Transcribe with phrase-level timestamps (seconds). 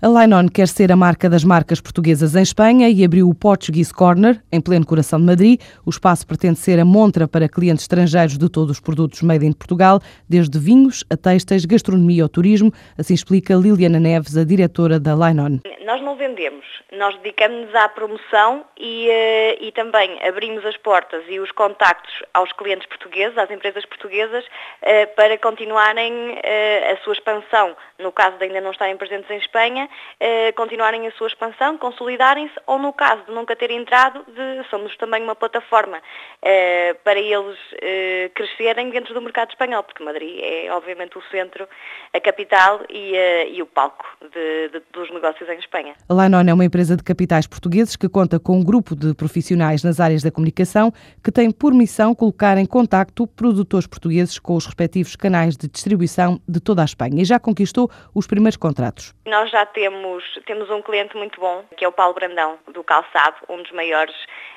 [0.00, 3.92] A Linon quer ser a marca das marcas portuguesas em Espanha e abriu o Portuguese
[3.92, 5.60] Corner, em pleno coração de Madrid.
[5.84, 9.52] O espaço pretende ser a montra para clientes estrangeiros de todos os produtos made in
[9.52, 9.98] Portugal,
[10.30, 12.72] desde vinhos a textos, gastronomia ou turismo.
[12.96, 15.58] Assim explica Liliana Neves, a diretora da Linon.
[15.84, 21.40] Nós não vendemos, nós dedicamos-nos à promoção e, eh, e também abrimos as portas e
[21.40, 24.44] os contactos aos clientes portugueses, às empresas portuguesas,
[24.82, 29.38] eh, para continuarem eh, a sua expansão, no caso de ainda não estarem presentes em
[29.38, 29.87] Espanha,
[30.20, 34.96] eh, continuarem a sua expansão, consolidarem-se, ou no caso de nunca terem entrado, de, somos
[34.96, 36.00] também uma plataforma
[36.42, 41.68] eh, para eles eh, crescerem dentro do mercado espanhol, porque Madrid é obviamente o centro,
[42.12, 43.14] a capital e,
[43.52, 45.94] e o palco de, de, dos negócios em Espanha.
[46.08, 49.82] A Linon é uma empresa de capitais portugueses que conta com um grupo de profissionais
[49.82, 54.66] nas áreas da comunicação que tem por missão colocar em contacto produtores portugueses com os
[54.66, 59.14] respectivos canais de distribuição de toda a Espanha e já conquistou os primeiros contratos.
[59.26, 63.36] Nós já temos, temos um cliente muito bom, que é o Paulo Brandão, do Calçado,
[63.48, 64.14] um dos maiores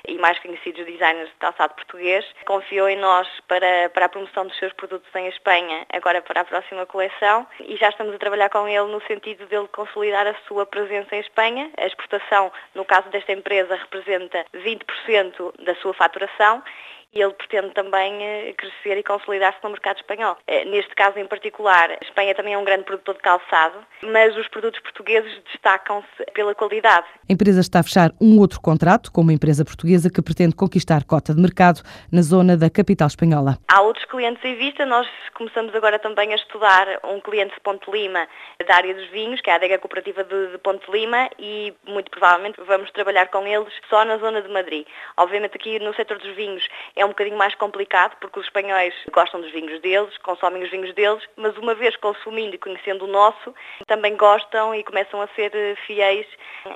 [0.07, 2.25] e mais conhecidos designers de calçado português.
[2.47, 6.43] Confiou em nós para, para a promoção dos seus produtos em Espanha, agora para a
[6.43, 10.65] próxima coleção, e já estamos a trabalhar com ele no sentido dele consolidar a sua
[10.65, 11.69] presença em Espanha.
[11.77, 16.63] A exportação, no caso desta empresa, representa 20% da sua faturação
[17.13, 20.37] e ele pretende também eh, crescer e consolidar-se no mercado espanhol.
[20.47, 24.35] Eh, neste caso em particular, a Espanha também é um grande produtor de calçado, mas
[24.37, 27.05] os produtos portugueses destacam-se pela qualidade.
[27.29, 31.03] A empresa está a fechar um outro contrato com uma empresa portuguesa que pretende conquistar
[31.03, 31.81] cota de mercado
[32.11, 33.57] na zona da capital espanhola.
[33.67, 37.89] Há outros clientes em vista, nós começamos agora também a estudar um cliente de Ponte
[37.91, 38.27] Lima
[38.65, 42.09] da área dos vinhos, que é a adega cooperativa de, de Ponte Lima e muito
[42.11, 44.85] provavelmente vamos trabalhar com eles só na zona de Madrid.
[45.17, 46.63] Obviamente aqui no setor dos vinhos
[46.95, 50.93] é um bocadinho mais complicado porque os espanhóis gostam dos vinhos deles, consomem os vinhos
[50.93, 53.53] deles, mas uma vez consumindo e conhecendo o nosso,
[53.87, 56.25] também gostam e começam a ser eh, fiéis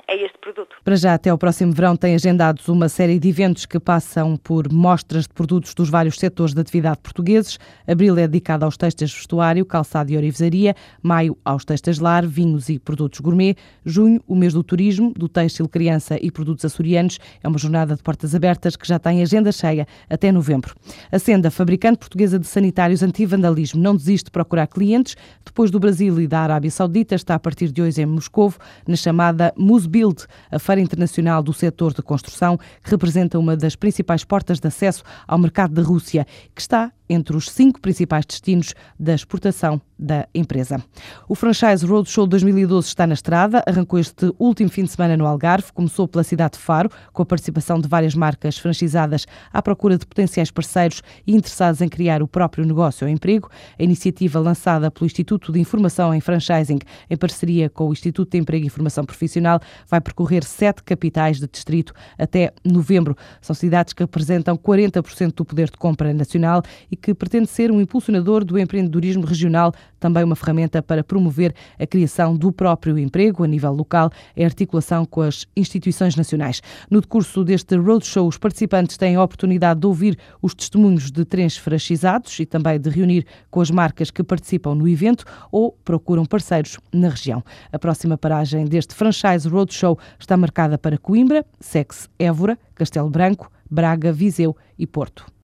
[0.08, 0.76] a este produto.
[0.84, 4.70] Para já, até ao próximo verão, tem agendados uma série de eventos que passam por
[4.72, 7.58] mostras de produtos dos vários setores de atividade portugueses.
[7.86, 10.74] Abril é dedicado aos textos vestuário, calçado e orivesaria.
[11.02, 13.56] Maio, aos textos lar, vinhos e produtos gourmet.
[13.84, 17.18] Junho, o mês do turismo, do têxtil criança e produtos açorianos.
[17.42, 19.86] É uma jornada de portas abertas que já tem agenda cheia
[20.16, 20.74] até novembro.
[21.12, 25.14] A Senda, fabricante portuguesa de sanitários anti-vandalismo, não desiste de procurar clientes.
[25.44, 28.96] Depois do Brasil e da Arábia Saudita, está a partir de hoje em Moscovo, na
[28.96, 34.58] chamada Musbuild, a feira internacional do setor de construção, que representa uma das principais portas
[34.58, 39.80] de acesso ao mercado da Rússia, que está entre os cinco principais destinos da exportação
[39.98, 40.82] da empresa.
[41.28, 45.72] O Franchise Roadshow 2012 está na estrada, arrancou este último fim de semana no Algarve,
[45.72, 50.05] começou pela cidade de Faro, com a participação de várias marcas franchisadas à procura de
[50.06, 53.50] potenciais parceiros interessados em criar o próprio negócio ou emprego.
[53.78, 56.78] A iniciativa lançada pelo Instituto de Informação em Franchising,
[57.10, 61.46] em parceria com o Instituto de Emprego e Formação Profissional, vai percorrer sete capitais de
[61.46, 63.16] distrito até novembro.
[63.40, 67.80] São cidades que representam 40% do poder de compra nacional e que pretende ser um
[67.80, 73.46] impulsionador do empreendedorismo regional, também uma ferramenta para promover a criação do próprio emprego a
[73.46, 76.62] nível local em articulação com as instituições nacionais.
[76.90, 79.95] No decurso deste roadshow, os participantes têm a oportunidade de ouvir
[80.40, 84.88] os testemunhos de trens franchisados e também de reunir com as marcas que participam no
[84.88, 87.42] evento ou procuram parceiros na região.
[87.72, 94.12] A próxima paragem deste Franchise Roadshow está marcada para Coimbra, Sex Évora, Castelo Branco, Braga,
[94.12, 95.26] Viseu e Porto.